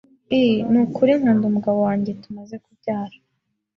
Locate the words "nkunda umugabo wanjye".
1.19-2.11